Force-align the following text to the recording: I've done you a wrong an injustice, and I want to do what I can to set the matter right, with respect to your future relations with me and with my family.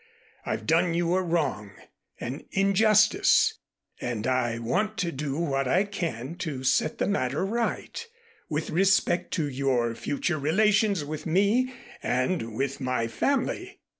I've 0.47 0.65
done 0.65 0.95
you 0.95 1.13
a 1.13 1.21
wrong 1.21 1.73
an 2.19 2.45
injustice, 2.49 3.59
and 3.99 4.25
I 4.25 4.57
want 4.57 4.97
to 4.97 5.11
do 5.11 5.37
what 5.37 5.67
I 5.67 5.83
can 5.83 6.37
to 6.37 6.63
set 6.63 6.97
the 6.97 7.05
matter 7.05 7.45
right, 7.45 8.03
with 8.49 8.71
respect 8.71 9.29
to 9.35 9.47
your 9.47 9.93
future 9.93 10.39
relations 10.39 11.05
with 11.05 11.27
me 11.27 11.71
and 12.01 12.55
with 12.55 12.81
my 12.81 13.05
family. 13.05 13.79